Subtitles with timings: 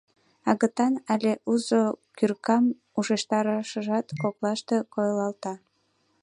[0.49, 1.81] Агытан але узо
[2.17, 2.65] кӱркам
[2.97, 5.53] ушештарышыжат коклаште койылалта.